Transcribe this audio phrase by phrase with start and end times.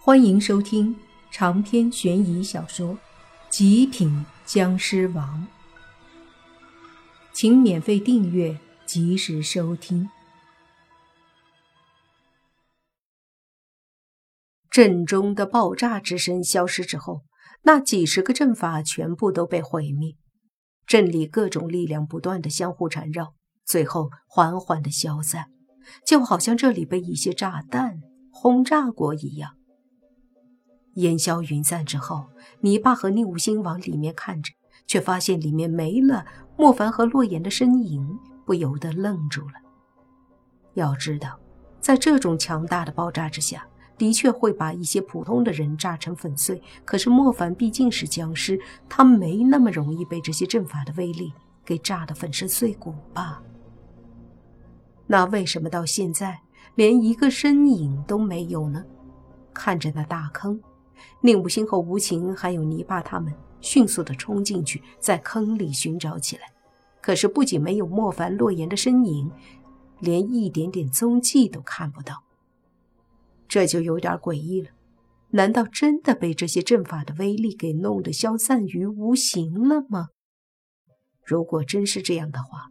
[0.00, 0.96] 欢迎收听
[1.30, 2.94] 长篇悬疑小说
[3.50, 5.46] 《极品僵尸王》，
[7.34, 10.08] 请免费订阅，及时收听。
[14.70, 17.24] 阵中的爆炸之声消失之后，
[17.62, 20.14] 那几十个阵法全部都被毁灭，
[20.86, 23.34] 阵里各种力量不断的相互缠绕，
[23.66, 25.46] 最后缓缓的消散，
[26.06, 27.98] 就好像这里被一些炸弹
[28.30, 29.57] 轰炸过一样。
[30.98, 32.26] 烟消云散之后，
[32.60, 34.52] 泥巴和宁无心往里面看着，
[34.86, 36.24] 却发现里面没了
[36.56, 39.54] 莫凡和洛言的身影，不由得愣住了。
[40.74, 41.38] 要知道，
[41.80, 43.66] 在这种强大的爆炸之下，
[43.96, 46.60] 的确会把一些普通的人炸成粉碎。
[46.84, 48.58] 可是莫凡毕竟是僵尸，
[48.88, 51.32] 他没那么容易被这些阵法的威力
[51.64, 53.40] 给炸得粉身碎骨吧？
[55.06, 56.40] 那为什么到现在
[56.74, 58.84] 连一个身影都没有呢？
[59.54, 60.60] 看着那大坑。
[61.20, 66.42] 宁武星和无情还有泥巴他们迅速地冲进去，在坑里寻找起来。
[67.00, 69.30] 可是不仅没有莫凡、洛言的身影，
[70.00, 72.24] 连一点点踪迹都看不到。
[73.46, 74.70] 这就有点诡异了。
[75.30, 80.08] 难道真的被这些阵法的威力给弄得消散于无形了吗？
[81.24, 82.68] 如果真是这样的话，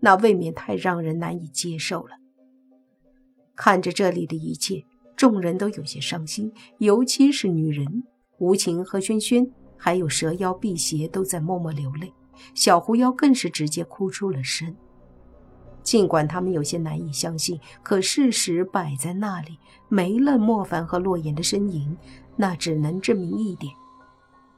[0.00, 2.16] 那未免太让人难以接受了。
[3.54, 4.84] 看着这里的一切。
[5.20, 8.04] 众人都有些伤心，尤其是女人
[8.38, 12.10] 无情和轩轩，还有蛇妖辟邪都在默默流泪，
[12.54, 14.74] 小狐妖更是直接哭出了声。
[15.82, 19.58] 尽管他们有些难以相信，可事实摆在那里，
[19.90, 21.94] 没了莫凡和洛言的身影，
[22.34, 23.70] 那只能证明一点：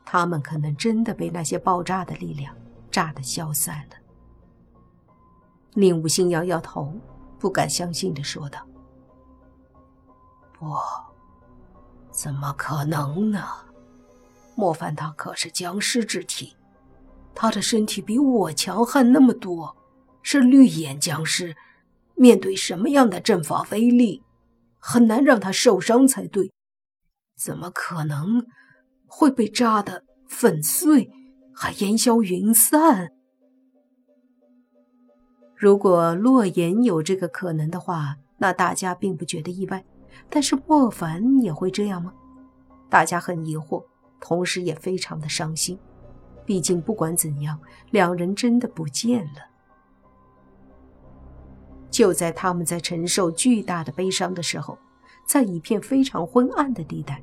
[0.05, 2.55] 他们可能真的被那些爆炸的力量
[2.89, 3.97] 炸得消散了。
[5.75, 6.95] 宁无心摇摇头，
[7.41, 8.65] 不敢相信地说道。
[10.63, 10.77] 不，
[12.13, 13.45] 怎么可能呢？
[14.55, 16.55] 莫凡他可是僵尸之体，
[17.35, 19.77] 他的身体比我强悍那么多，
[20.23, 21.57] 是绿眼僵尸，
[22.15, 24.23] 面对什么样的阵法威力，
[24.79, 26.53] 很难让他受伤才对。
[27.37, 28.47] 怎么可能
[29.09, 31.11] 会被炸得粉碎，
[31.53, 33.11] 还烟消云散？
[35.57, 39.85] 如果洛言有这个可能的话，那大家并不觉得意外。
[40.29, 42.13] 但是莫凡也会这样吗？
[42.89, 43.85] 大家很疑惑，
[44.21, 45.79] 同时也非常的伤心。
[46.45, 47.59] 毕竟不管怎样，
[47.91, 49.41] 两人真的不见了。
[51.91, 54.79] 就在他们在承受巨大的悲伤的时候，
[55.27, 57.23] 在一片非常昏暗的地带，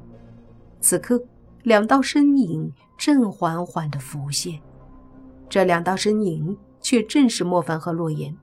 [0.79, 1.21] 此刻
[1.63, 4.59] 两道身影正缓缓的浮现。
[5.49, 8.35] 这两道身影却正是莫凡和洛言。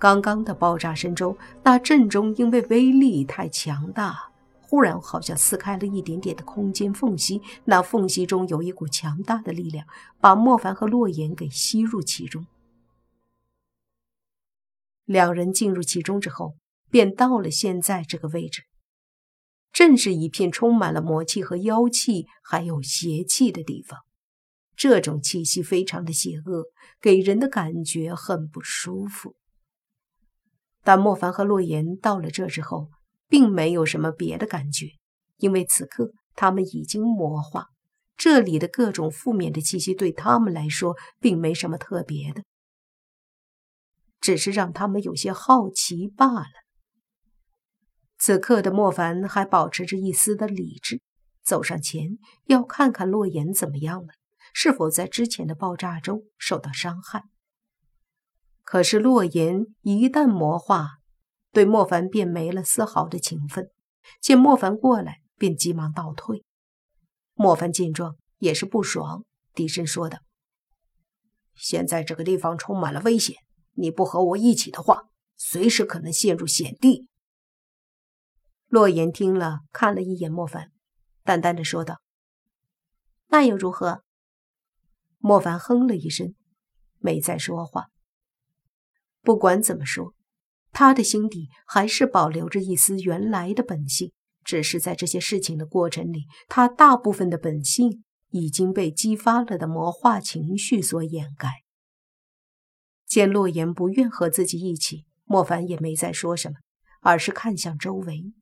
[0.00, 7.42] 刚刚的爆炸声中，那阵中因为威力太强大，忽然好像撕开了一点点的空间缝隙。
[7.66, 9.86] 那缝隙中有一股强大的力量，
[10.18, 12.46] 把莫凡和洛言给吸入其中。
[15.04, 16.54] 两人进入其中之后，
[16.90, 18.62] 便到了现在这个位置，
[19.70, 24.00] 正是一片充满了魔气和妖气，还有邪气的地方。
[24.74, 26.64] 这种气息非常的邪恶，
[27.02, 29.34] 给人的感觉很不舒服。
[30.82, 32.88] 但莫凡和洛言到了这之后，
[33.28, 34.86] 并没有什么别的感觉，
[35.36, 37.66] 因为此刻他们已经魔化，
[38.16, 42.42] 这里的各种负面的气息对他们来说并没什么特别的，
[44.20, 46.46] 只是让他们有些好奇罢了。
[48.18, 51.00] 此刻的莫凡还保持着一丝的理智，
[51.42, 54.08] 走上前要看看洛言怎么样了，
[54.52, 57.24] 是否在之前的爆炸中受到伤害。
[58.70, 61.00] 可是洛言一旦魔化，
[61.50, 63.68] 对莫凡便没了丝毫的情分。
[64.20, 66.44] 见莫凡过来，便急忙倒退。
[67.34, 70.20] 莫凡见状也是不爽，低声说道
[71.56, 73.38] ：“现在这个地方充满了危险，
[73.72, 77.08] 你不和我一起的话，随时可能陷入险地。”
[78.70, 80.70] 洛言听了，看了一眼莫凡，
[81.24, 82.00] 淡淡的说道
[83.30, 84.04] ：“那又如何？”
[85.18, 86.36] 莫凡哼了一声，
[86.98, 87.88] 没再说话。
[89.22, 90.14] 不管怎么说，
[90.72, 94.12] 他的心底还是保留着一丝原来的本性，
[94.44, 101.62] 只是在这些事情的过程里，他大部分的本性已经被激发了的魔化情绪所掩盖。
[103.06, 106.54] 见洛言不愿和自己一起，莫凡也没再说什么，
[107.00, 108.32] 而是看向周围。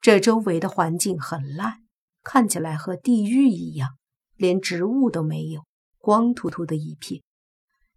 [0.00, 1.84] 这周围的环境很烂，
[2.22, 3.96] 看起来和地狱一样，
[4.36, 5.64] 连植物都没有，
[5.98, 7.22] 光秃秃的一片。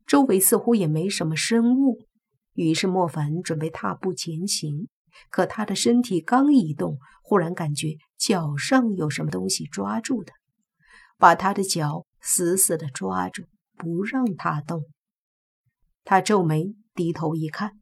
[0.09, 1.99] 周围似乎也没什么生物，
[2.55, 4.87] 于是莫凡准备踏步前行，
[5.29, 10.33] 可他的身体刚一动，忽然感觉脚上有什么东西抓住的，
[11.19, 13.43] 把他的脚死死地抓住，
[13.77, 14.81] 不让他动。
[16.03, 17.73] 他皱眉，低头一看，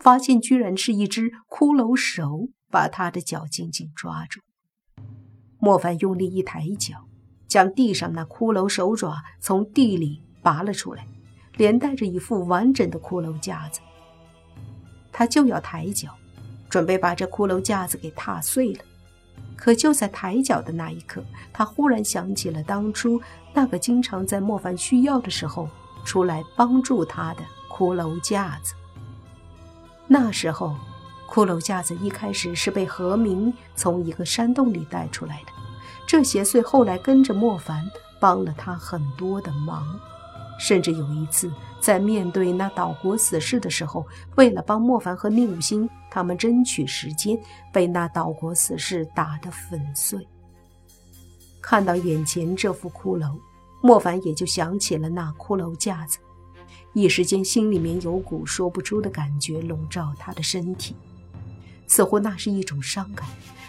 [0.00, 4.40] 发现居然是一只骷髅手把他的脚紧紧抓住。
[5.60, 7.06] 莫凡用力一抬脚，
[7.46, 11.06] 将地上那骷髅手爪从地里拔了出来，
[11.58, 13.80] 连带着一副完整的骷髅架子。
[15.12, 16.14] 他就要抬脚，
[16.70, 18.80] 准备把这骷髅架子给踏碎了。
[19.56, 21.22] 可就在抬脚的那一刻，
[21.52, 23.20] 他忽然想起了当初
[23.52, 25.68] 那个经常在莫凡需要的时候
[26.04, 28.74] 出来帮助他的骷髅架子。
[30.06, 30.76] 那时候，
[31.28, 35.52] 骷髅架子一开始是被何明从一个山洞里带出来的。
[36.06, 37.84] 这邪祟后来跟着莫凡，
[38.20, 39.98] 帮了他很多的忙。
[40.58, 41.50] 甚至有一次，
[41.80, 47.38] 在面对那岛国死士的时候，为了帮莫凡和宁武星他们争取时间，
[47.72, 50.26] 被那岛国死士打得粉碎。
[51.62, 53.38] 看到眼前这副骷髅，
[53.80, 56.18] 莫凡也就想起了那骷髅架子，
[56.92, 60.96] 一时间心里面有股说不出的感觉笼罩他的身体，
[61.86, 63.24] 似乎那是一种伤感，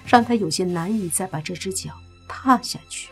[0.06, 1.92] 让他有些难以再把这只脚
[2.28, 3.12] 踏下去。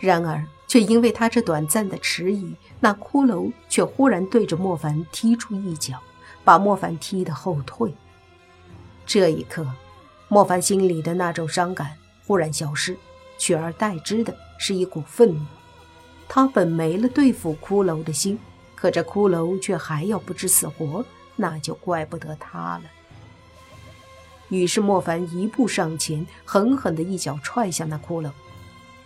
[0.00, 0.42] 然而。
[0.72, 6.00] 却因为他这短暂的迟疑，那骷髅却忽然对着莫凡踢出一脚，
[6.44, 7.92] 把莫凡踢得后退。
[9.04, 9.70] 这一刻，
[10.28, 12.96] 莫凡心里的那种伤感忽然消失，
[13.36, 15.44] 取而代之的是一股愤怒。
[16.26, 18.38] 他本没了对付骷髅的心，
[18.74, 21.04] 可这骷髅却还要不知死活，
[21.36, 22.84] 那就怪不得他了。
[24.48, 28.30] 于是莫凡一步上前，狠狠的一脚踹向那骷髅。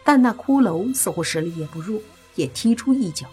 [0.07, 2.01] 但那骷髅似乎实力也不弱，
[2.37, 3.27] 也踢出一脚。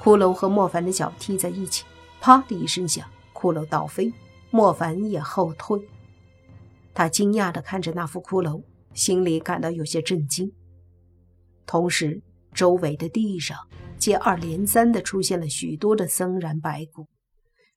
[0.00, 1.84] 骷髅和莫凡的脚踢在一起，
[2.20, 4.12] 啪的一声响，骷髅倒飞，
[4.52, 5.84] 莫凡也后退。
[6.94, 8.62] 他惊讶地看着那副骷髅，
[8.92, 10.52] 心里感到有些震惊。
[11.66, 12.22] 同时，
[12.52, 13.58] 周围的地上
[13.98, 17.08] 接二连三地出现了许多的森然白骨，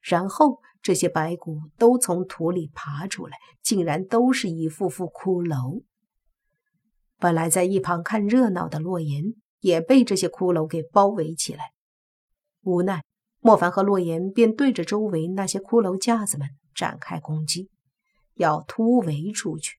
[0.02, 5.82] 然后这些白骨都从土里爬出来，竟然都是一副副骷髅。
[7.20, 11.72] 本来在一旁看热闹的洛言也被这些骷髅给包围起来，
[12.62, 13.04] 无奈
[13.40, 17.72] 莫凡和洛言便对着周围那些骷髅架子们展开攻击，
[18.36, 19.78] 要突围出去。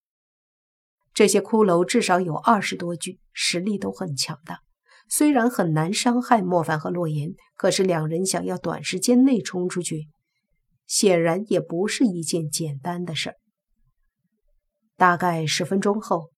[1.14, 4.61] 这些骷髅至少有二十多具，实力都很强大。
[5.08, 10.08] 虽然很难伤害莫凡和洛言，可是两人想要短时间内冲出去，
[10.87, 13.37] 显然也不是一件简单的事儿。
[14.96, 16.31] 大概十分钟后。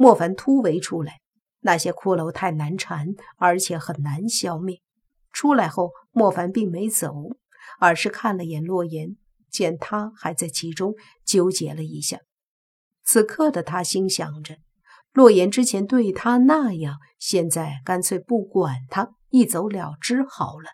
[0.00, 1.18] 莫凡突围出来，
[1.62, 4.80] 那些骷髅太难缠，而且很难消灭。
[5.32, 7.12] 出来后，莫凡并没走，
[7.80, 9.16] 而是看了眼洛言，
[9.50, 12.20] 见他还在其中，纠结了一下。
[13.02, 14.58] 此刻的他心想着，
[15.12, 20.70] 洛言之前对他那样，现在干脆不管他，一走了之好了。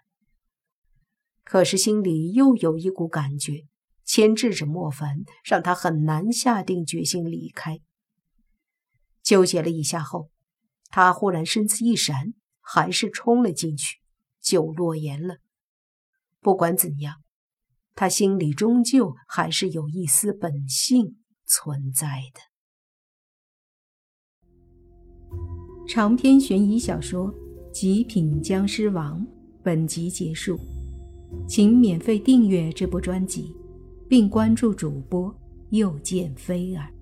[1.44, 3.64] 可是心里又有一股感觉
[4.04, 7.80] 牵制着莫凡，让他很难下定决心离开。
[9.24, 10.28] 纠结了一下后，
[10.90, 13.98] 他忽然身子一闪，还是冲了进去
[14.40, 15.38] 救洛言了。
[16.40, 17.22] 不管怎样，
[17.94, 21.16] 他心里终究还是有一丝本性
[21.46, 22.40] 存在的。
[25.88, 27.32] 长篇悬疑小说
[27.70, 29.20] 《极品僵尸王》
[29.62, 30.58] 本集结束，
[31.48, 33.56] 请免费订阅这部专辑，
[34.06, 35.34] 并关注主播
[35.70, 36.92] 又见菲儿，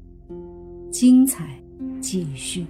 [0.91, 1.61] 精彩。
[2.01, 2.67] 继续。